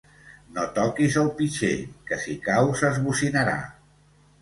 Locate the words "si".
2.25-2.37